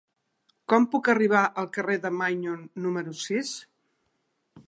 Com 0.71 0.87
puc 0.93 1.09
arribar 1.13 1.41
al 1.63 1.69
carrer 1.75 1.99
de 2.07 2.11
Maignon 2.21 2.65
número 2.87 3.13
sis? 3.27 3.55